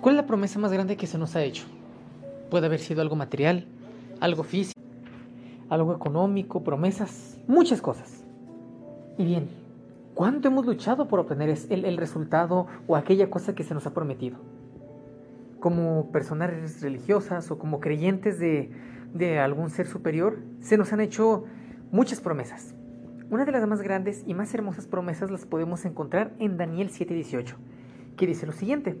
[0.00, 1.64] ¿Cuál es la promesa más grande que se nos ha hecho?
[2.48, 3.66] Puede haber sido algo material,
[4.18, 4.80] algo físico,
[5.68, 8.24] algo económico, promesas, muchas cosas.
[9.18, 9.50] Y bien,
[10.14, 13.92] ¿cuánto hemos luchado por obtener el, el resultado o aquella cosa que se nos ha
[13.92, 14.38] prometido?
[15.60, 18.70] Como personas religiosas o como creyentes de,
[19.12, 21.44] de algún ser superior, se nos han hecho
[21.92, 22.74] muchas promesas.
[23.28, 27.54] Una de las más grandes y más hermosas promesas las podemos encontrar en Daniel 7:18,
[28.16, 28.96] que dice lo siguiente.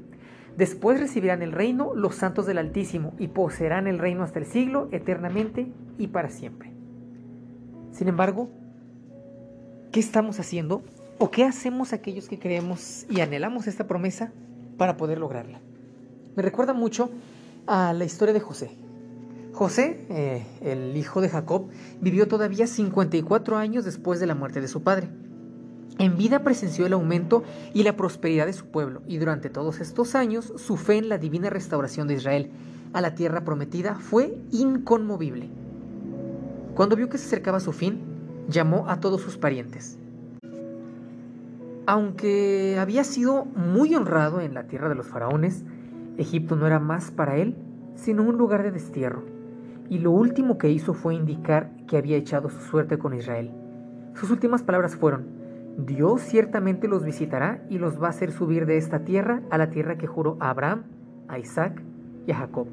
[0.56, 4.88] Después recibirán el reino los santos del Altísimo y poseerán el reino hasta el siglo,
[4.92, 6.72] eternamente y para siempre.
[7.92, 8.50] Sin embargo,
[9.92, 10.82] ¿qué estamos haciendo
[11.18, 14.32] o qué hacemos aquellos que creemos y anhelamos esta promesa
[14.76, 15.60] para poder lograrla?
[16.36, 17.10] Me recuerda mucho
[17.66, 18.70] a la historia de José.
[19.52, 21.68] José, eh, el hijo de Jacob,
[22.00, 25.08] vivió todavía 54 años después de la muerte de su padre.
[25.98, 27.42] En vida presenció el aumento
[27.74, 31.18] y la prosperidad de su pueblo, y durante todos estos años su fe en la
[31.18, 32.50] divina restauración de Israel
[32.92, 35.48] a la tierra prometida fue inconmovible.
[36.74, 38.00] Cuando vio que se acercaba su fin,
[38.48, 39.98] llamó a todos sus parientes.
[41.86, 45.64] Aunque había sido muy honrado en la tierra de los faraones,
[46.16, 47.56] Egipto no era más para él
[47.94, 49.24] sino un lugar de destierro,
[49.90, 53.50] y lo último que hizo fue indicar que había echado su suerte con Israel.
[54.14, 55.26] Sus últimas palabras fueron,
[55.86, 59.70] Dios ciertamente los visitará y los va a hacer subir de esta tierra a la
[59.70, 60.84] tierra que juró a Abraham,
[61.28, 61.82] a Isaac
[62.26, 62.66] y a Jacob.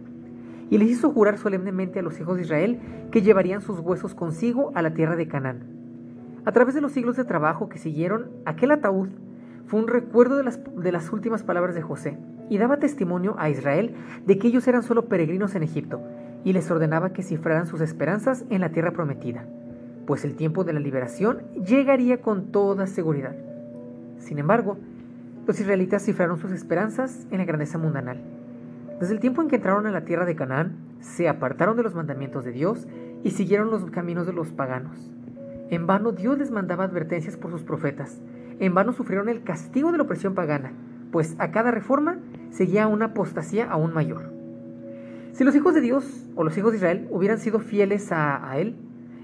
[0.69, 2.79] Y les hizo jurar solemnemente a los hijos de Israel
[3.11, 5.63] que llevarían sus huesos consigo a la tierra de Canaán.
[6.45, 9.09] A través de los siglos de trabajo que siguieron, aquel ataúd
[9.67, 12.17] fue un recuerdo de las, de las últimas palabras de José
[12.49, 16.01] y daba testimonio a Israel de que ellos eran solo peregrinos en Egipto
[16.43, 19.45] y les ordenaba que cifraran sus esperanzas en la tierra prometida
[20.07, 23.35] pues el tiempo de la liberación llegaría con toda seguridad.
[24.17, 24.77] Sin embargo,
[25.45, 28.21] los israelitas cifraron sus esperanzas en la grandeza mundanal.
[29.01, 31.93] Desde el tiempo en que entraron a la tierra de Canaán, se apartaron de los
[31.93, 32.87] mandamientos de Dios
[33.23, 35.11] y siguieron los caminos de los paganos.
[35.69, 38.21] En vano Dios les mandaba advertencias por sus profetas.
[38.59, 40.71] En vano sufrieron el castigo de la opresión pagana,
[41.11, 42.17] pues a cada reforma
[42.49, 44.31] seguía una apostasía aún mayor.
[45.33, 48.57] Si los hijos de Dios o los hijos de Israel hubieran sido fieles a, a
[48.57, 48.75] Él,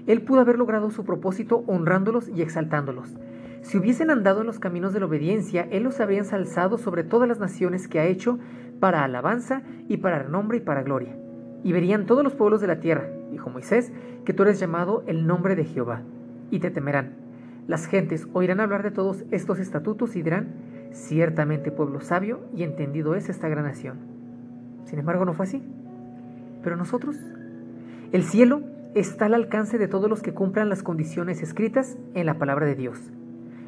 [0.06, 3.14] él pudo haber logrado su propósito honrándolos y exaltándolos.
[3.62, 7.26] Si hubiesen andado en los caminos de la obediencia, Él los habría ensalzado sobre todas
[7.26, 8.38] las naciones que ha hecho
[8.78, 11.16] para alabanza y para renombre y para gloria.
[11.62, 13.90] Y verían todos los pueblos de la tierra, dijo Moisés,
[14.26, 16.02] que tú eres llamado el nombre de Jehová,
[16.50, 17.14] y te temerán.
[17.66, 20.52] Las gentes oirán hablar de todos estos estatutos y dirán,
[20.92, 23.96] ciertamente pueblo sabio y entendido es esta gran nación.
[24.84, 25.62] Sin embargo, no fue así.
[26.62, 27.16] Pero nosotros,
[28.12, 28.60] el cielo
[28.94, 32.76] está al alcance de todos los que cumplan las condiciones escritas en la palabra de
[32.76, 33.12] Dios.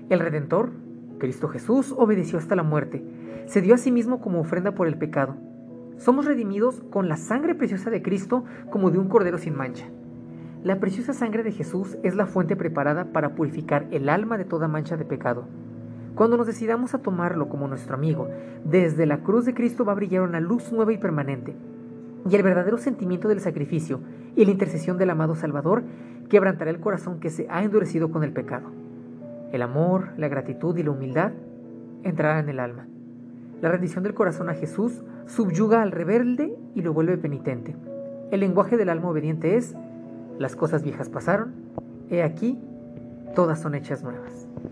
[0.09, 0.71] El Redentor,
[1.19, 3.03] Cristo Jesús, obedeció hasta la muerte,
[3.47, 5.35] se dio a sí mismo como ofrenda por el pecado.
[5.99, 9.87] Somos redimidos con la sangre preciosa de Cristo como de un cordero sin mancha.
[10.63, 14.69] La preciosa sangre de Jesús es la fuente preparada para purificar el alma de toda
[14.69, 15.49] mancha de pecado.
[16.15, 18.29] Cuando nos decidamos a tomarlo como nuestro amigo,
[18.65, 21.57] desde la cruz de Cristo va a brillar una luz nueva y permanente
[22.29, 24.01] y el verdadero sentimiento del sacrificio
[24.35, 25.85] y la intercesión del amado Salvador
[26.29, 28.71] quebrantará el corazón que se ha endurecido con el pecado.
[29.53, 31.33] El amor, la gratitud y la humildad
[32.03, 32.89] entrarán en el alma.
[33.63, 37.77] La rendición del corazón a Jesús subyuga al rebelde y lo vuelve penitente.
[38.31, 39.75] El lenguaje del alma obediente es,
[40.39, 41.55] las cosas viejas pasaron,
[42.11, 42.59] he aquí,
[43.35, 44.49] todas son hechas nuevas.